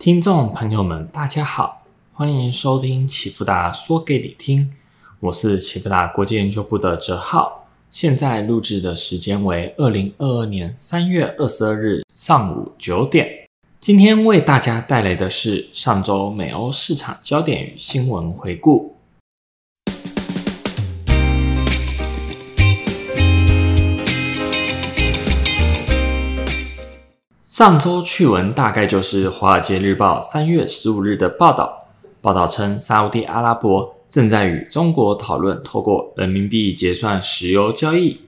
[0.00, 1.82] 听众朋友们，大家好，
[2.14, 4.72] 欢迎收听启福达说给你听，
[5.20, 13.28] 我是启福达国际研究部的哲浩，现在录制的时间为二零二二年三月二十二日上午九点。
[13.78, 18.96] 今天为大家带来的是上周美欧市场焦点与新闻回顾。
[27.60, 31.86] 上周趣闻大概就是《华尔街日报》三月十五日的报道。
[32.22, 38.22] 报道称，沙地阿拉伯正在与中国讨论透过人民币结算石油交易。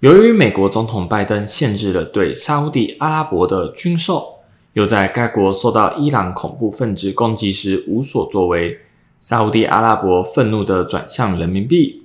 [0.00, 4.38] 由于美国总统拜登限制了对沙地阿拉伯的军售，
[4.72, 8.78] 又在该国受到伊朗恐怖分子攻击时无所作为，
[9.20, 12.04] 沙地阿拉伯愤怒地转向人民币。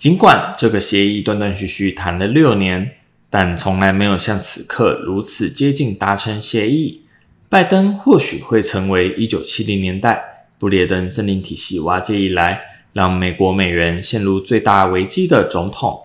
[0.00, 2.92] 尽管这个协议断断续续谈了六年。
[3.30, 7.02] 但从来没有像此刻如此接近达成协议。
[7.48, 12.60] 拜登或许会成为1970年代布列登森林体系瓦解以来，
[12.92, 16.00] 让美国美元陷入最大危机的总统。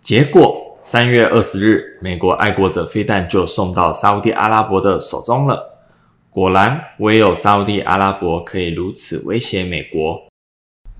[0.00, 5.78] 结果，三月二十日，美国爱国者飞弹就送到沙地阿拉伯的手中了。
[6.30, 10.26] 果然，唯有沙地阿拉伯可以如此威胁美国。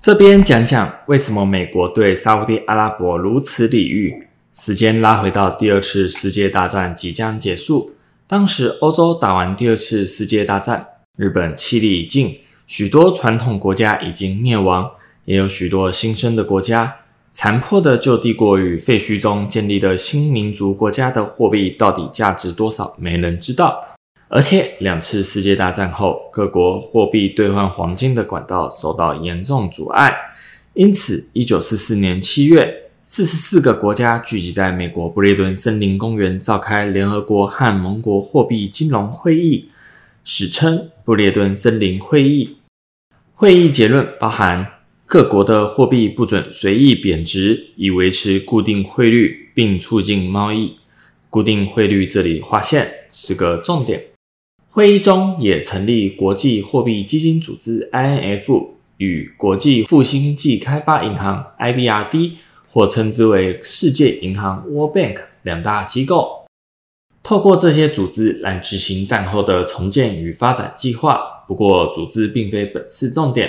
[0.00, 4.28] 这边讲讲为什么美国对沙地阿拉伯如此礼遇。
[4.56, 7.90] 时间拉回到第二次世界大战即将结束，
[8.28, 14.88] 当时欧洲打完第二次世界大战，日本气力已尽，许多传统国家已经灭亡，
[15.24, 16.98] 也有许多新生的国家。
[17.32, 23.84] 残破的旧帝国与废墟中建立的新民族国家的货币到底价值多少，没人知道。
[24.28, 30.16] 而且两次世界大战后，各国货币兑换黄金的管道受到严重阻碍，
[30.74, 32.82] 因此，一九四四年七月。
[33.06, 39.68] 四十四个国家聚集在美国布列顿森林公园，召开联合国和盟国货币金融会议，
[40.24, 42.56] 史称布列顿森林会议。
[43.34, 44.66] 会议结论包含：
[45.04, 50.74] 各国的货币不准随意贬值，以维持固定汇率并促进贸易。
[51.28, 54.02] 固定汇率这里划线是个重点。
[54.70, 62.32] 会议中也成立国际货币基金组织 （INF） 与国际复兴暨开发银行 （IBRD）。
[62.74, 66.44] 或称之为世界银行 （World Bank） 两大机构，
[67.22, 71.44] 透过这些组织来执行战后的重建与发展计划。
[71.46, 73.48] 不过，组织并非本次重点。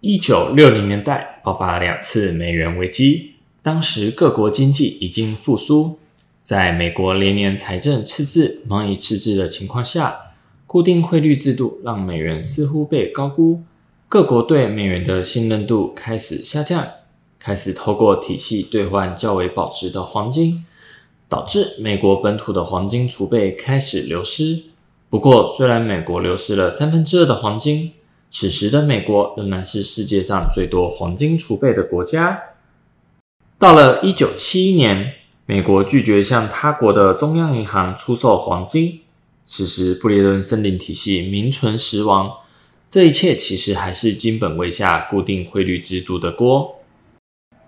[0.00, 6.00] 一九六零年代爆发两次美元危机，当时各国经济已经复苏，
[6.42, 10.32] 在美国连年财政赤字、贸易赤字的情况下，
[10.66, 13.62] 固定汇率制度让美元似乎被高估，
[14.08, 16.84] 各国对美元的信任度开始下降。
[17.40, 20.66] 开始透过体系兑换较为保值的黄金，
[21.26, 24.64] 导致美国本土的黄金储备开始流失。
[25.08, 27.92] 不过，虽然美国流失了三分之二的黄金，
[28.30, 32.40] 此时的美国仍然是世界上最多黄金储备的国家。
[33.58, 35.14] 到了一九七一年，
[35.46, 39.00] 美国拒绝向他国的中央银行出售黄金，
[39.44, 42.32] 此时布列顿森林体系名存实亡。
[42.90, 46.79] 这一切其实还是金本位下固定汇率制度的锅。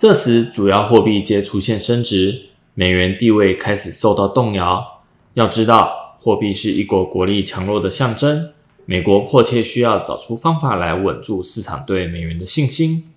[0.00, 5.02] 这时，主要货币皆出现升值，美元地位开始受到动摇。
[5.34, 8.50] 要知道，货币是一国国力强弱的象征。
[8.86, 13.10] 美国迫切需要找出方法来稳住市场对美元的信心。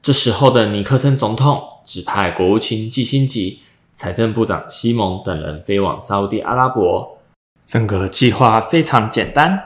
[0.00, 3.58] 这时候的尼克森总统指派国务卿基辛吉、
[3.92, 7.18] 财政部长西蒙等人飞往沙地阿拉伯。
[7.66, 9.60] 整个计划非常简单：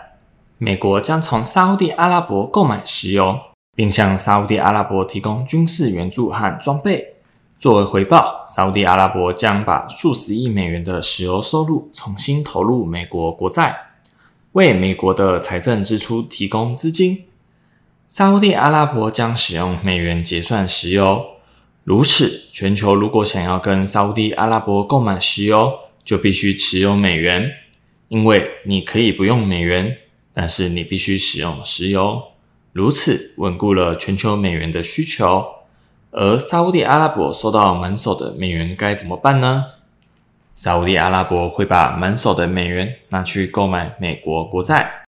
[0.56, 3.41] 美国将从沙地阿拉伯购买石油。
[3.76, 7.12] 并向沙地阿拉伯提供军事援助和装备。
[7.59, 13.76] 作为回报，沙地阿拉伯将把数十亿美元的石油收入重新投入美国国债，
[14.53, 17.25] 为美国的财政支出提供资金。
[18.09, 21.25] 沙地阿拉伯将使用美元结算石油。
[21.82, 25.72] 如此，全球如果想要跟沙地阿拉伯购买石油，
[26.04, 27.53] 就必须持有美元，
[28.08, 29.96] 因为你可以不用美元，
[30.32, 32.22] 但是你必须使用石油。
[32.76, 35.46] 如此稳固了全球美元的需求，
[36.11, 39.64] 而沙地阿拉伯收到满手的美元该怎么办呢？
[40.55, 45.06] 沙地阿拉伯会把满手的美元拿去购买美国国债，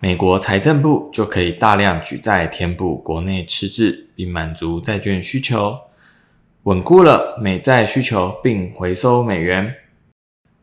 [0.00, 5.80] 美国财政部就可以大量举债填补国内赤字，并满足债券需求，
[6.62, 9.74] 稳固了美债需求，并回收美元。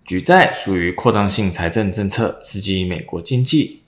[0.04, 3.84] 举债属于扩张性财政政策，刺激美国经济。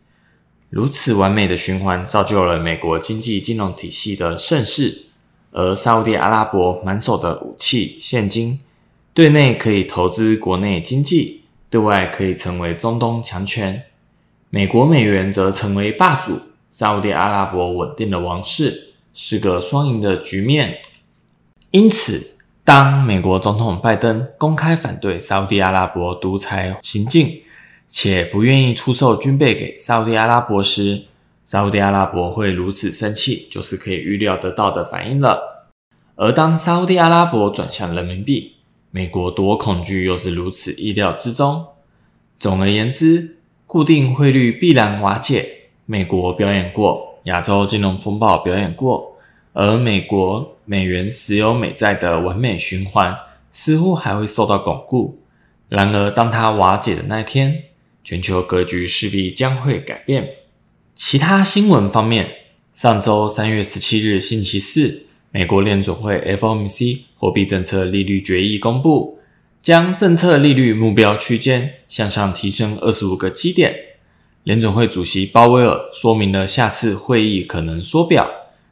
[0.71, 5.07] 如此完美的循环，造就了美国经济金融体系的盛世。
[5.51, 8.57] 而沙地阿拉伯满手的武器、现金，
[9.13, 13.83] 对内可以投资国内经济，对外可以成为中东强权。
[14.49, 16.39] 美国美元则成为霸主，
[16.71, 20.77] 沙地阿拉伯稳定的王室，是个双赢的局面。
[21.71, 27.41] 因此，当美国总统拜登公开反对沙地阿拉伯独裁行径，
[27.93, 31.03] 且不愿意出售军备给沙地阿拉伯时，
[31.43, 35.67] 沙地阿拉伯会如此生气，就是可以预料得到的反应了。
[36.15, 38.53] 而当沙地阿拉伯转向人民币，
[38.91, 41.65] 美国多恐惧又是如此意料之中。
[42.39, 45.47] 总而言之，固定汇率必然瓦解。
[45.85, 49.17] 美国表演过，亚洲金融风暴表演过，
[49.51, 53.13] 而美国美元石油美债的完美循环
[53.51, 55.19] 似乎还会受到巩固。
[55.67, 57.63] 然而，当它瓦解的那天，
[58.03, 60.29] 全球格局势必将会改变。
[60.95, 62.29] 其他新闻方面，
[62.73, 69.19] 上周三月十七日星期四，美国联总会 （FOMC） 货币政策利率决议公布，
[69.61, 73.75] 将政策利率目标区间向上提升二十五个基点。
[74.43, 78.29] 联总会主席鲍威尔说明了下次会议可能缩表。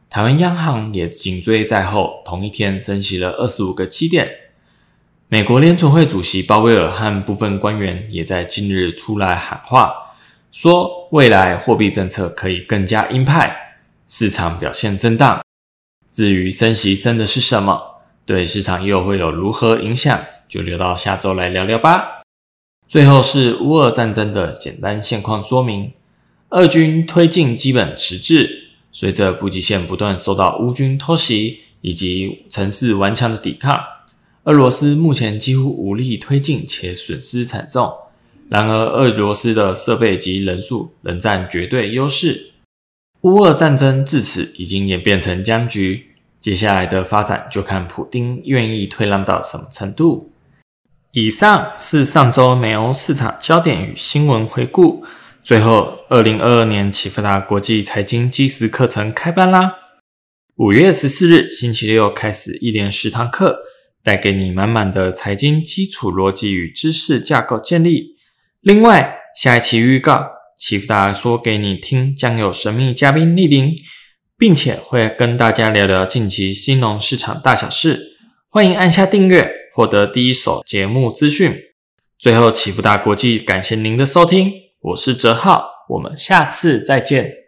[0.10, 4.28] 台湾央行也紧追在后，同一天升息了二十五个基点。
[5.32, 9.94] 美国联总会主席鲍威尔和部分官员也在近日出来喊话。
[10.52, 13.56] 说未来货币政策可以更加鹰派，
[14.08, 15.44] 市场表现震荡。
[16.12, 22.24] 至于升息升的是什么，对市场又会有如何影响，就留到下周来聊聊吧。
[22.88, 25.94] 最后是乌俄战争的简单现况说明：
[26.50, 33.80] 俄军推进基本迟滞，随着补给线不断受到乌军偷袭以及城市顽强的抵抗，
[34.44, 37.94] 俄罗斯目前几乎无力推进，且损失惨重。
[38.50, 42.54] 然而，俄罗斯的设备及人数仍占绝对优势。
[43.22, 46.08] 乌俄战争至此已经演变成僵局，
[46.40, 50.32] 接下来的发展就看普丁愿意退让到什么程度。
[51.12, 55.04] 以上是上周美欧市场焦点与新闻回顾。
[55.44, 59.76] 最后，二零二二年启富达国际财经基石课程开班啦！
[60.56, 63.60] 五月十四日星期六开始，一连十堂课，
[64.04, 68.16] 带给你满满的财经基础逻辑与知识架构建立。
[68.62, 73.76] 另外，下一期预告，祈福达说给你听，将有神秘嘉宾莅临，
[74.38, 78.12] 并且会跟大家聊聊近期金融市场大小事。
[78.50, 81.54] 欢迎按下订阅，获得第一手节目资讯。
[82.18, 87.39] 最后，祈福达国际感谢您的收听，我是哲浩，我们下次再见。